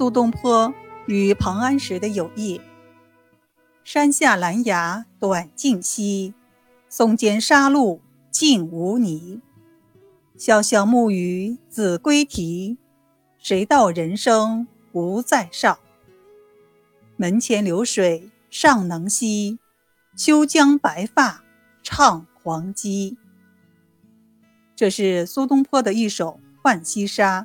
[0.00, 0.72] 苏东坡
[1.04, 2.58] 与庞安石的友谊。
[3.84, 6.32] 山下兰芽短径稀，
[6.88, 8.00] 松间沙路
[8.30, 9.42] 净无泥。
[10.38, 12.78] 潇潇暮雨子规啼，
[13.38, 15.80] 谁道人生不再少？
[17.18, 19.58] 门前流水尚能西，
[20.16, 21.44] 休将白发
[21.82, 23.18] 唱黄鸡。
[24.74, 27.42] 这是苏东坡的一首《浣溪沙》，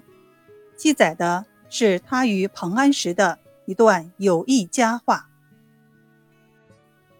[0.77, 1.45] 记载的
[1.77, 5.29] 是他与庞安石的一段友谊佳话。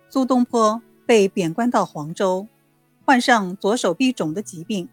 [0.07, 2.47] 苏东坡被贬官到黄州，
[3.03, 4.87] 患上左手臂肿的疾病。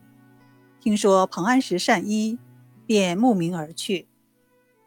[0.80, 2.40] 听说庞安石善医，
[2.86, 4.08] 便慕名而去。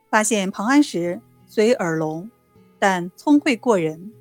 [0.09, 2.29] 发现庞安石虽耳聋，
[2.77, 4.11] 但聪慧过人。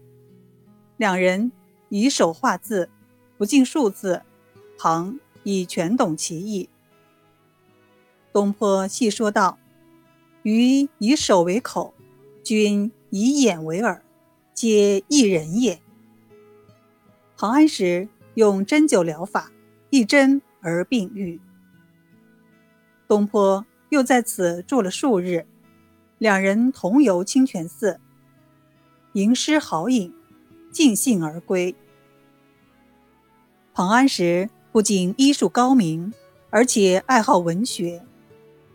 [0.97, 1.51] 两人
[1.89, 2.89] 以手画字，
[3.37, 4.23] 不尽数字，
[4.79, 6.69] 庞已全懂其意。
[8.33, 9.59] 东坡细说道
[10.45, 11.93] ：“余以手为口，
[12.45, 14.03] 君以眼为耳，
[14.55, 15.81] 皆一人也。”
[17.37, 19.51] 庞安石用针灸疗法，
[19.91, 21.41] 一针而病愈。
[23.09, 25.47] 东坡又在此住了数日，
[26.19, 27.99] 两人同游清泉寺，
[29.15, 30.15] 吟诗豪饮，
[30.71, 31.75] 尽兴而归。
[33.73, 36.13] 庞安石不仅医术高明，
[36.51, 38.01] 而且爱好文学；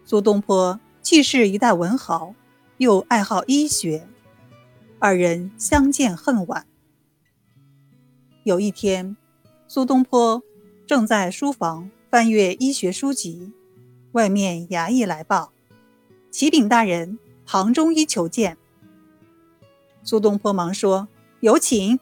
[0.03, 2.35] 苏东坡既是一代文豪，
[2.77, 4.07] 又爱好医学，
[4.99, 6.67] 二人相见恨晚。
[8.43, 9.17] 有一天，
[9.67, 10.43] 苏东坡
[10.85, 13.51] 正在书房翻阅医学书籍，
[14.11, 15.51] 外面衙役来报
[16.29, 18.55] ：“启禀大人，庞中医求见。”
[20.05, 21.07] 苏东坡忙说
[21.41, 21.99] ：“有请。”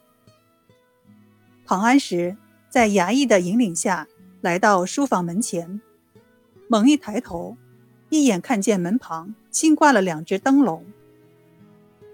[1.64, 2.36] 庞安石
[2.70, 4.06] 在衙役的引领下
[4.42, 5.80] 来到书房门前，
[6.68, 7.56] 猛一抬头，
[8.10, 10.86] 一眼看见门旁新挂了两只灯笼，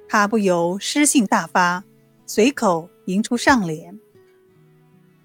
[0.10, 1.84] 他不由诗兴大发，
[2.26, 4.00] 随口吟出上联。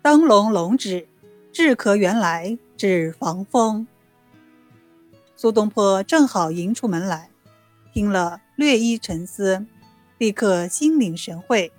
[0.02, 1.08] 灯笼笼指，
[1.52, 3.86] 治咳原来指防风。
[5.36, 7.30] 苏东坡正好迎出门来，
[7.92, 9.64] 听了略一沉思，
[10.18, 11.72] 立刻心领神会，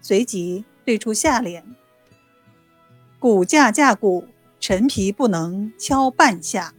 [0.00, 1.64] 随即对出下联
[3.18, 4.26] ：“骨架架骨，
[4.60, 6.74] 陈皮不能敲半下。”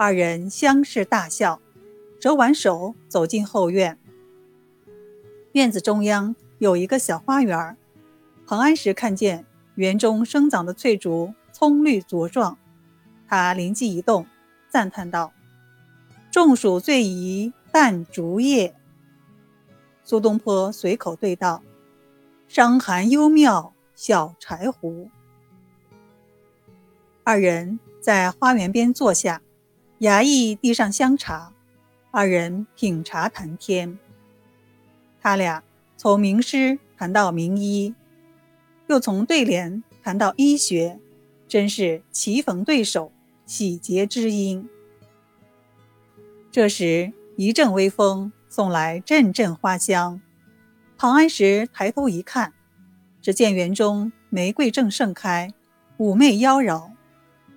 [0.00, 1.60] 二人相视大笑，
[2.20, 3.98] 折完手走进后院。
[5.54, 7.76] 院子中央有一个小花园
[8.46, 9.44] 彭安石看见
[9.74, 12.56] 园中生长的翠竹葱绿茁壮，
[13.26, 14.24] 他灵机一动，
[14.68, 15.32] 赞叹道
[16.30, 18.76] ：“中暑最宜淡竹叶。”
[20.04, 21.60] 苏东坡随口对道
[22.46, 25.10] ：“伤寒幽妙小柴胡。”
[27.24, 29.42] 二人在花园边坐下，
[30.00, 31.52] 衙役递上香茶，
[32.12, 33.98] 二人品茶谈天。
[35.20, 35.64] 他俩
[35.96, 37.94] 从名师谈到名医。
[38.86, 41.00] 又从对联谈到医学，
[41.48, 43.12] 真是棋逢对手，
[43.44, 44.68] 喜结知音。
[46.50, 50.20] 这时一阵微风送来阵阵花香，
[50.96, 52.54] 庞安石抬头一看，
[53.20, 55.52] 只见园中玫瑰正盛开，
[55.98, 56.92] 妩媚妖娆。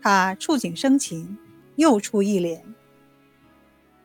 [0.01, 1.37] 他触景生情，
[1.81, 2.63] 又出一联：“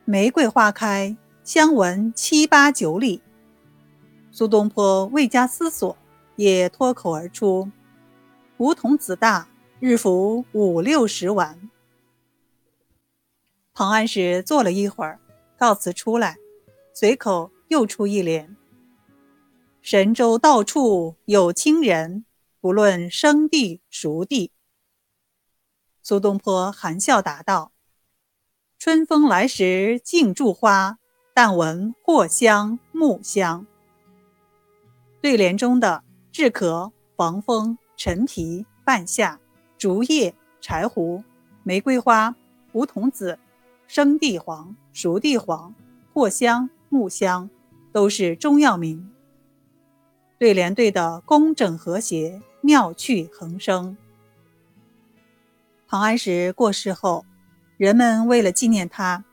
[0.03, 3.21] 玫瑰花开，香闻七八九里。”
[4.33, 5.95] 苏东坡未加思索。
[6.37, 7.71] 也脱口而出
[8.57, 9.47] ：“梧桐子大，
[9.79, 11.67] 日服五六十丸。”
[13.73, 15.19] 庞安石坐了一会儿，
[15.57, 16.37] 告辞出来，
[16.93, 18.55] 随口又出一联
[19.81, 22.23] ：“神州到处有亲人，
[22.61, 24.51] 不论生地熟地。”
[26.09, 27.73] 苏东坡含笑答道
[28.79, 30.99] ：“春风来时尽著花，
[31.33, 33.67] 但闻藿香木香。”
[35.19, 36.05] 对联中的。
[36.31, 39.37] 治咳、防风、陈皮、半夏、
[39.77, 41.21] 竹叶、柴胡、
[41.63, 42.33] 玫瑰花、
[42.71, 43.37] 梧桐子、
[43.85, 45.75] 生地黄、熟地黄、
[46.13, 47.49] 藿香、木香，
[47.91, 49.11] 都是中药名。
[50.39, 53.97] 对联对得工整和谐，妙趣横生。
[55.87, 57.25] 庞安石过世后，
[57.77, 59.23] 人们为了纪念他，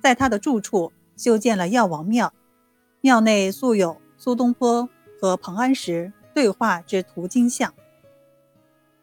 [0.00, 2.32] 在他的住处修建了药王庙，
[3.00, 4.88] 庙内塑有苏东坡
[5.20, 6.12] 和庞安石。
[6.34, 7.72] 对话之图经像，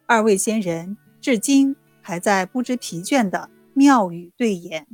[0.06, 4.86] 二位仙人至今还在不知疲倦的妙语对言。